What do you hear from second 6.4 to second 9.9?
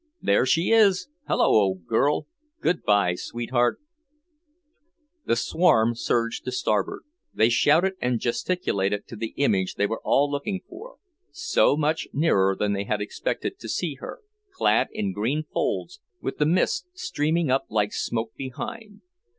to starboard. They shouted and gesticulated to the image they